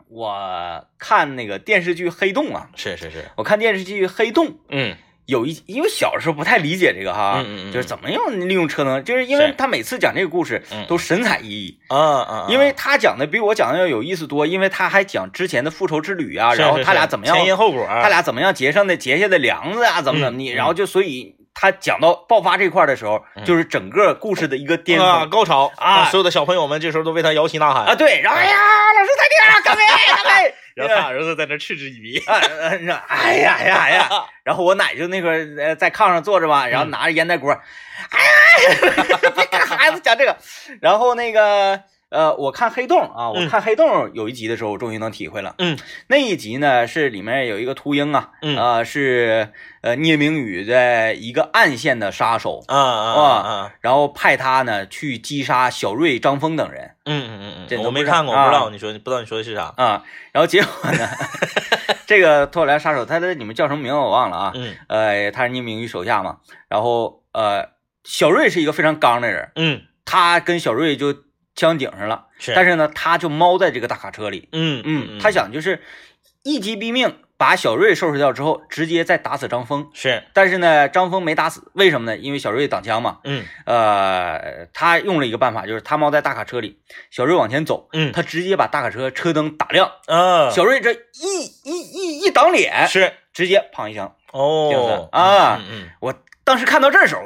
[0.09, 4.95] 我看那个电视剧《黑洞》啊，是是是，我看电视剧《黑洞》嗯
[5.27, 7.71] 有一，因为小时候不太理解这个哈，嗯嗯嗯。
[7.71, 10.85] 就是怎么样利用车能，就是因为他每次讲这个故事嗯。
[10.87, 23.43] 都神采奕奕，啊啊，因为他讲的比我讲的要有意思多，因为他还讲之前的复仇之旅啊，然后他俩怎么样前因后果，他俩怎么样结上的结下的梁子啊，怎么怎么地，嗯嗯然后就所以他讲到爆发这块的时候，嗯。
[23.45, 25.71] 就是整个故事的一个巅啊峰高潮。
[25.77, 26.05] 啊。
[26.05, 27.85] 所有的小朋友们这时候都为他摇旗呐喊。
[27.85, 28.55] 啊，，对，然后哎呀，
[28.95, 29.83] 老师再见啊， 干杯，
[30.23, 34.09] 干杯， 然后他儿子在那嗤之以鼻， 哎呀哎呀哎呀，
[34.43, 38.19] 然后我奶就那个呃在炕上坐着吧，然后嗯拿着烟袋锅，哎
[39.09, 40.37] 呀，别跟孩子讲这个，
[40.81, 41.81] 然后那个。
[42.09, 43.49] 呃，我看黑洞啊，我嗯。
[43.49, 45.55] 看黑洞有一集的时候，我终于能体会了。
[45.57, 48.57] 嗯，那一集呢是里面有一个秃鹰啊，嗯。
[48.57, 61.09] 啊是呃聂明宇的一个暗线的杀手，啊啊啊，然后派他呢去击杀小瑞、张峰等人嗯嗯嗯嗯，这我没看过，啊不知道你说不知道你说的是啥，啊，然后结果呢，
[62.07, 64.75] 这个托尔莱杀手他的你们叫什么名字我忘了啊，嗯。
[64.87, 66.37] 呃，他是聂明宇手下嘛，
[66.69, 67.69] 然后呃，
[68.05, 69.81] 小瑞是一个非常刚的人，嗯。
[70.05, 71.13] 他跟小瑞就
[71.57, 75.81] 枪顶上了，是，但是呢，他就猫在这个大卡车里，嗯嗯，他想就是
[76.43, 79.89] 一击毙命，把小瑞收拾掉之后，直接再打死张峰。
[79.93, 82.17] 是，但是呢，张峰没打死，为什么呢？
[82.17, 83.17] 因为小瑞挡枪嘛。
[83.23, 83.43] 嗯。
[83.65, 88.11] 呃，他用了一个办法，就是他猫在大卡车里，小瑞往前走，嗯。
[88.11, 93.11] 他直接把大卡车车灯打亮，啊，小瑞这一一一一挡脸，是。
[93.33, 94.15] 直接砰一枪。
[94.31, 95.09] 哦。
[95.11, 95.57] 啊。
[95.59, 97.21] 嗯嗯，我当时看到这时候，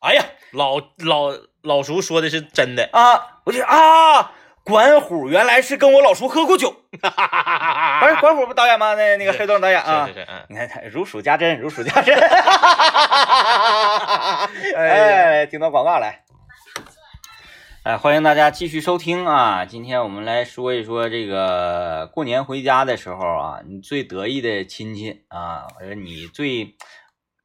[0.00, 4.32] 哎呀老老老叔说的是真的，啊，我就啊，
[4.64, 8.94] 管虎原来是跟我老叔喝过酒， 不是管虎不导演吗？
[8.94, 12.12] 那那个黑洞导演啊是，是是，嗯，你看他如数家珍，如数家珍。
[14.74, 16.24] 哎 哎，听到广告来。
[17.84, 19.64] 哎，欢迎大家继续收听啊！
[19.64, 26.74] 今天我们来说一说这个过年回家的时候啊，你最得意的亲戚啊，或者你最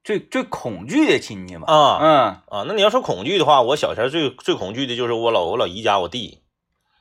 [0.04, 1.66] 最最恐惧的亲戚嘛。
[1.68, 2.10] 啊嗯
[2.50, 6.42] 啊，那你要说恐惧的话，我小前最最恐惧的就是我老我老姨家我弟，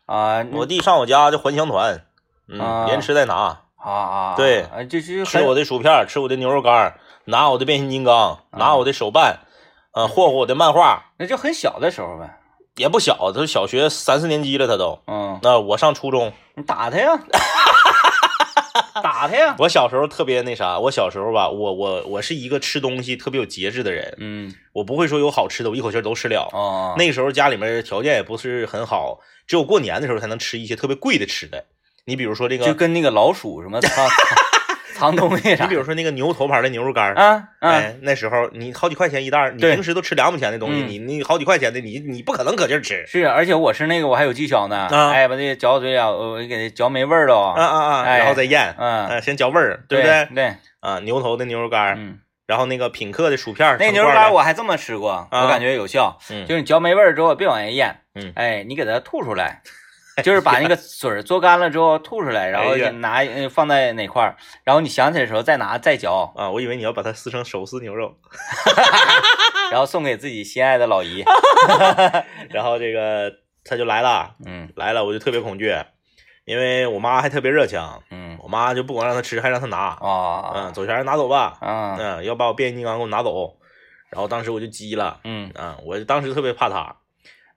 [0.06, 2.04] 啊，我弟上我家就还乡团，
[2.48, 3.34] 嗯，啊连吃带拿，
[3.76, 9.40] 啊啊，对啊，这是吃我的薯片，吃我的牛肉干，拿我的变形金刚，拿我的手办，
[9.94, 12.36] 呃，霍霍我的漫画，那就很小的时候呗。
[12.76, 14.98] 也不小，都小学三四年级了，他都。
[15.06, 17.10] 嗯，那我上初中，你打他呀，
[19.02, 19.54] 打他呀。
[19.58, 26.48] 我小时候特别那啥，我小时候吧，我我我是一个吃东西特别有节制的人，嗯我不会说有好吃的我一口气儿都吃了。
[26.52, 31.64] 哦，那个时候家里面条件也不是很好，只有过年的时候才能吃一些特别贵的吃的。
[32.06, 33.78] 你比如说这个，就跟那个老鼠什么
[35.00, 35.64] 藏藏东西啥。
[35.64, 43.04] 你比如说那个牛头牌的牛肉干儿，啊啊，哎，那时候你好几块钱一袋儿，你平时都吃两毛钱的东西，嗯你你好几块钱的，你你不可能搁这儿吃。
[43.06, 48.02] 是，而且我吃那个我还有技巧呢，啊哎，把这个嚼嘴里啊，我我给它嚼没味儿了啊啊啊！
[48.04, 50.54] 哎然后再咽，嗯，呃，先嚼味儿，对不对对？
[50.80, 59.62] 啊，牛头的牛肉干儿，嗯，然后那个品客的薯片儿，那牛肉干我还这么吃过，我感觉有效，嗯就是你嚼没味儿之后别往下咽，嗯哎，你给它吐出来。
[60.22, 68.14] 就是把那个水儿做干了之后吐出来，然后拿呃放在哪块儿，然后你想起来的时候再拿再嚼，啊，我以为你要把它撕成手撕牛肉
[69.70, 71.24] 然后送给自己心爱的老姨。
[72.50, 73.32] 然后这个
[73.64, 75.74] 他就来了，嗯来了我就特别恐惧，
[76.44, 77.80] 因为我妈还特别热情，
[78.10, 83.56] 嗯我妈就不光让他吃，还让他拿，哦嗯，走前拿走吧，嗯嗯，要把我变形金刚给我拿走，
[84.10, 86.96] 然后当时我就急了，嗯，啊，我当时特别怕他，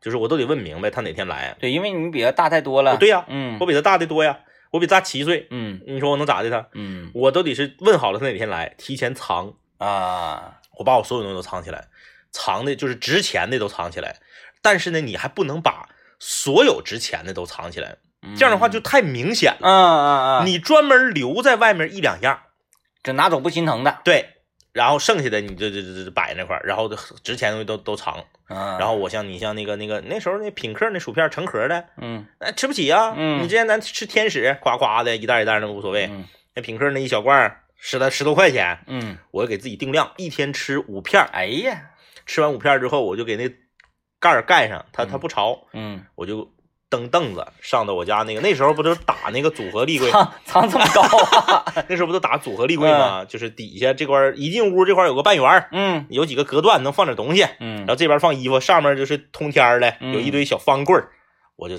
[0.03, 2.93] 就是我都得问明白他哪天来，对，因为你比他大太多了。
[2.93, 4.37] 哦对呀嗯我比他大的多呀，
[4.69, 6.67] 我比他大七岁，嗯你说我能咋的他？
[6.73, 11.87] 嗯我都得是问好了他哪天来，提前藏，啊我把我所有东西都藏起来，
[12.31, 14.17] 藏的就是值钱的都藏起来，
[14.61, 15.87] 但是呢，你还不能把
[16.19, 17.97] 所有值钱的都藏起来，
[18.35, 19.59] 这样的话就太明显了。
[19.61, 22.41] 嗯嗯嗯，你专门留在外面一两样，
[23.03, 23.99] 这拿走不心疼的。
[24.03, 24.32] 对，
[24.73, 26.89] 然后剩下的你就就就就摆那块儿，然后
[27.23, 28.25] 值钱东西都都藏。
[28.49, 41.29] 嗯，然后我像你像那个那个那时候那品客那薯片成盒的，嗯哎吃不起啊、嗯你之前咱吃天使，夸夸的一袋一袋那无所谓，嗯那品客那一小罐儿十来十多块钱，嗯，我给自己定量，一天吃五片儿。
[41.31, 41.91] 哎呀，
[42.25, 43.49] 吃完五片之后，我就给那
[44.19, 46.51] 盖儿盖上，它嗯它不潮，嗯，我就
[46.93, 50.11] 蹬凳子上到我家那个那时候不都打那个组合立柜，
[50.45, 51.01] 藏藏这么高
[51.51, 51.65] 啊？
[51.89, 53.25] 那时候不都打组合立柜吗？
[53.25, 61.09] 就是底下这块儿一进屋这块儿有个半圆，嗯有几个隔断能放点东西，嗯然后这边放衣服，上面就是通天的，嗯有一堆小方棍儿，
[61.55, 61.75] 我就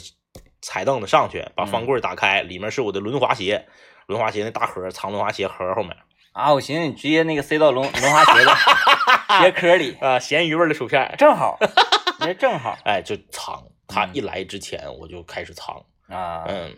[0.61, 3.67] 踩凳子上去，把嗯方棍儿打开，里面是我的轮滑鞋，
[4.07, 5.97] 轮滑鞋那大盒藏轮滑鞋盒后面
[6.33, 8.53] 啊，我寻思你直接那个塞到轮轮滑鞋的
[9.41, 11.57] 鞋壳里，啊，咸鱼味儿的薯片，正好，
[12.19, 13.63] 这正好哎，就藏。
[13.87, 16.45] 他嗯一来之前我就开始藏，啊。
[16.49, 16.75] 嗯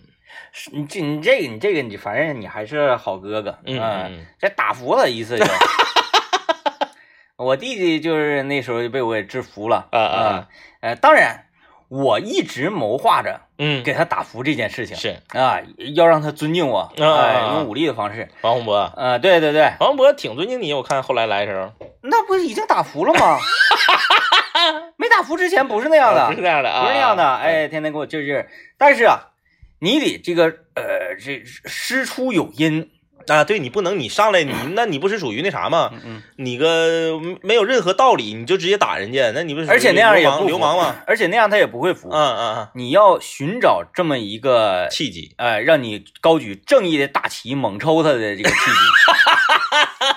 [0.53, 5.45] 是你这你这个你这个你反正你还是好哥哥，嗯嗯这打服了一次就。
[7.37, 10.49] 我弟弟就是那时候就被我给制服了啊啊啊
[10.81, 11.47] 呃，当然
[11.89, 15.17] 我一直谋划着嗯，给他打服这件事情是。
[15.29, 15.61] 啊，
[15.95, 21.73] 要让他尊敬我，啊用武力的方式，王洪博，嗯，对对对，王洪博挺尊敬你，我看后来来的时候。
[22.03, 23.39] 那不是已经打服了吗？
[24.97, 28.49] 没打服之前不是那样的，啊不是那样的啊，不是那样的，啊，哎，天天给我劲儿劲儿。
[28.79, 29.21] 但是啊，
[29.81, 32.91] 你得这个呃，这师出有因，
[33.29, 35.91] 啊，对你不能你上来你 那你不是属于那啥吗？
[35.93, 40.97] 嗯嗯，你个没有任何道理，你就直接打人家，那你不是而且那样也流氓不流氓吗？？
[41.07, 42.09] 而且那样他也不会服。
[42.11, 48.77] 嗯嗯嗯，你要寻找这么一个，契机，呃，让你高举正义的大旗，猛抽他的这个契机。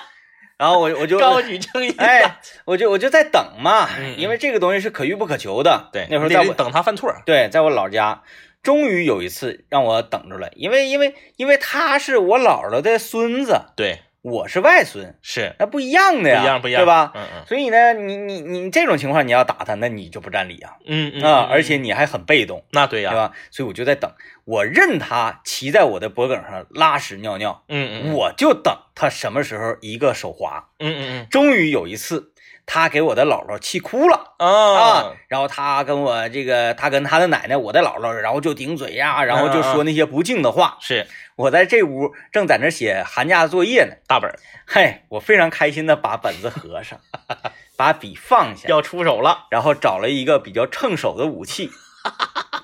[0.60, 5.88] 然后我我就高举正义哎，我就我就在等嘛，因为这个东西是可遇不可求的。
[5.90, 8.22] 对，那会儿在我等他犯错，对，在我老家，
[8.62, 15.54] 终于有一次让我等着了，因为因为因为他是我姥姥的孙子，对，我是外孙，是。
[15.58, 17.12] 那不一样的呀，不一样不一样，对吧？
[17.14, 17.46] 嗯嗯。
[17.46, 20.76] 所以呢，你你你这种情况你要打他，那你就不占理啊。
[20.84, 21.48] 嗯嗯啊，嗯。
[21.50, 23.32] 而且你还很被动，那对呀，对吧？
[23.50, 24.12] 所以我就在等，
[24.44, 30.68] 我任他骑在我的脖梗上拉屎尿尿，嗯嗯，我就等他什么时候一个手滑。
[30.78, 31.26] 嗯嗯嗯。
[31.30, 32.29] 终于有一次，
[32.72, 34.34] 他给我的姥姥气哭了。
[34.38, 34.80] 嗯啊。
[34.80, 40.78] 啊，，然后他跟我这个，他跟他的奶奶，我的姥姥，然后就顶嘴呀、然后就说那些不敬的话。
[40.80, 41.08] 是。
[41.34, 44.38] 我在这屋正在那写寒假作业呢，大本儿。
[44.66, 47.00] 嘿，我非常开心的把本子合上，
[47.76, 51.70] 把笔放下，要出手了，然后找了一个比较趁手的武器，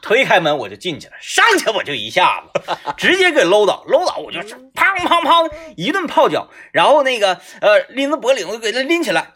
[0.03, 9.33] 推开门我就进去了，上去我就一下子， 直接给搂倒，搂倒我就是砰砰砰一顿泡脚，然后那个呃拎着脖领子给他拎起来，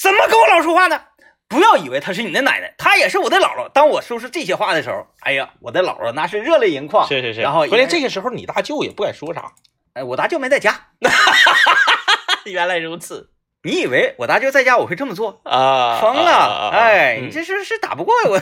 [0.00, 1.00] 怎么跟我姥说话呢？
[1.46, 3.68] 不要以为她是你的奶奶，她也是我的姥姥。
[3.70, 7.06] 当我说出这些话的时候，哎呀，我的姥姥那是热泪盈眶。
[7.06, 9.52] 是是是，然后关键这个时候你大舅也不敢说啥，
[9.92, 10.88] 哎，我大舅没在家，
[12.46, 13.30] 原来如此，
[13.64, 15.40] 你以为我大舅在家我会这么做？
[15.44, 16.70] 啊，疯了！
[16.72, 18.38] 哎，嗯你这是是打不过我。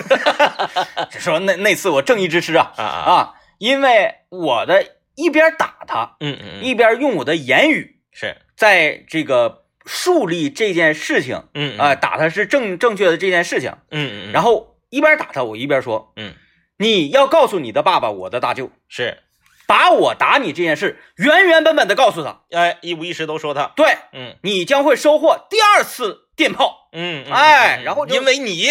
[1.11, 4.85] 就说那那次我正义之师啊，啊，因为我的
[5.17, 16.35] 一边打他，嗯嗯，一边用我的言语是，在这个树立这件事情嗯啊、打他是正正确的这件事情，嗯嗯，然后一边打他，我一边说，嗯，
[16.77, 19.19] 你要告诉你的爸爸，我的大舅，是，
[19.67, 23.97] 把我打你这件事原原本本的告诉他，哎，一五一十都说他，对。
[24.13, 24.37] 嗯。
[24.43, 26.89] 你将会收获第二次电炮。
[26.93, 28.67] 嗯哎然后因为你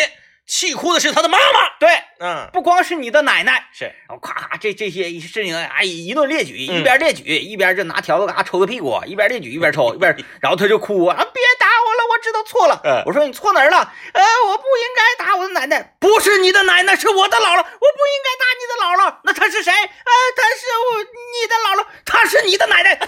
[0.47, 1.89] 气哭的是他的妈妈，对，
[2.19, 12.81] 嗯，不光是你的奶奶，是，然后咔咔这这些事情哎一顿列举，嗯一边列举一边就拿条子嘎抽他屁股，一边列举一边抽，一边 然后他就哭啊，别打我了，我知道错了。
[12.85, 13.93] 嗯我说你错哪儿了？
[14.13, 19.15] 呃，我不应该打我的奶奶，不是你的奶奶，是我的姥姥，我不应该打你的姥姥。
[19.23, 19.71] 那她是谁？
[19.73, 22.95] 呃，她是我你的姥姥，她是你的奶奶。
[22.95, 23.05] 错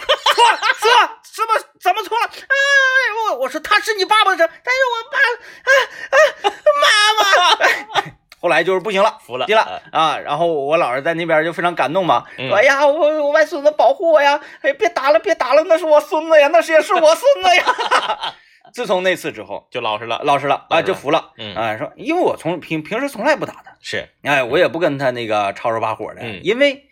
[0.80, 2.26] 错，怎么怎么错了？
[2.28, 5.18] 呃，我我说他是你爸爸是，但是我爸
[5.66, 5.72] 啊
[6.12, 6.16] 啊
[6.82, 8.12] 妈妈。
[8.42, 10.18] 后来就是不行了，服了急了啊！
[10.18, 14.40] 然后我姥儿在那边就非常感动嘛，嗯说：“哎呀，我我外孙子保护我呀！
[14.62, 17.66] 哎，别打了，别打了，那是我孙子呀，那是也是我孙子呀。”
[18.72, 21.32] 自从那次之后，就老实了，老实了啊，老实了就服了。
[21.38, 26.88] 嗯啊，说因为我从平平时从来不打他，是，哎，我也不跟他那个吵吵把火的，嗯因为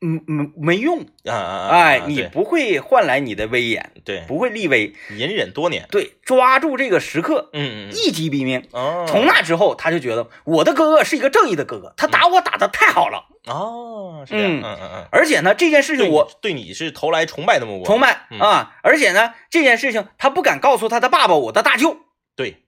[0.00, 8.64] 嗯没没用，啊啊啊，哎，啊你不会换来你的威严，对，不会立威，隐忍多年，对，抓住这个时刻，嗯嗯，一击毙命。
[8.72, 18.38] 哦，从那之后，他就觉得我的哥哥是一个正义的哥哥，他打我打的太好了，哦，是这样，嗯嗯嗯嗯，而且呢，这件事情我对你是投来崇拜的目光，崇拜嗯。
[18.38, 21.96] 啊，而且呢，这件事情他不敢告诉他的爸爸，我的大舅，
[22.36, 22.62] 对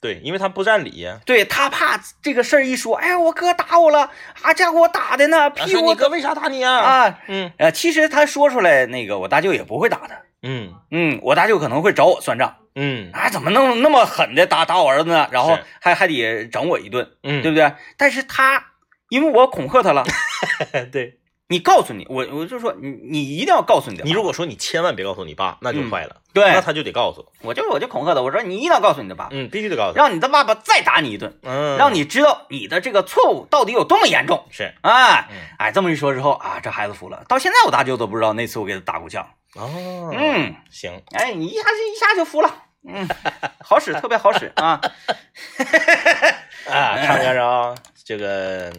[0.00, 1.18] 对，因为他不占理呀。
[1.24, 4.10] 对他怕这个事儿一说，哎呀，我哥打我了，
[4.42, 6.78] 啊，家伙我打的呢，啊屁股说你哥为啥打你啊？
[6.78, 15.28] 啊，嗯呃，其实他说出来，那个我大舅也不会打他，嗯嗯，我大舅可能会找我算账，嗯啊，怎么能那么狠的打打我儿子呢？
[15.32, 17.72] 然后还还得整我一顿，嗯，对不对？
[17.96, 18.64] 但是他
[19.08, 20.04] 因为我恐吓他了，
[20.72, 21.15] 对对，
[21.48, 34.44] 你告诉你，我我就说你你一定要告诉你的，你如果说你千万别告诉你爸，那就嗯坏了，对那他就得告诉，我就我就恐吓他，我说你一定要告诉你的爸，嗯，必须得告诉，让你的爸爸再打你一顿，嗯，让你知道你的这个错误到底有多么严重。
[34.50, 37.24] 是哎嗯哎，这么一说之后啊，这孩子服了。
[37.28, 39.24] 到现在我大舅都不知道那次我给他打过枪。
[39.54, 42.64] 哦，嗯，行，哎，你一下就一下就服了。
[42.88, 43.08] 嗯，
[43.64, 44.80] 好使，特别好使啊。
[46.68, 47.74] 啊， 看见着啊，
[48.04, 48.72] 这个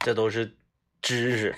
[0.00, 0.54] 这都是
[1.02, 1.54] 知识，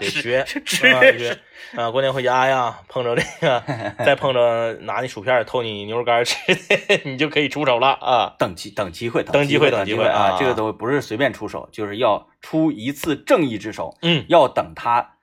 [0.00, 1.38] 得学，知啊得学
[1.76, 1.90] 啊！
[1.90, 3.62] 过年回家呀，碰着这个，
[4.04, 8.34] 再碰着拿你薯片偷你牛肉干吃的， 你就可以出手了啊！
[8.38, 10.32] 等机等机会，等机会等机会啊！
[10.32, 15.16] 啊这个都不是随便出手，就是要出一次正义之手，嗯要等他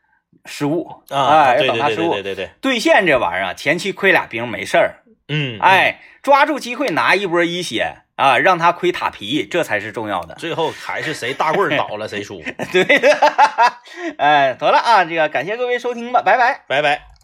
[0.45, 10.35] 失误啊，哎，对对对要等他失误对对对对，兑现这玩意儿啊，前期亏俩兵没事儿，嗯，哎，抓住机会拿一波一血啊，让他亏塔皮，这才是重要的。
[10.35, 12.41] 最后还是谁大棍倒了谁输，
[12.71, 12.83] 对，
[14.17, 16.63] 哎，得了啊，这个感谢各位收听吧，拜拜。
[16.67, 17.14] 拜拜。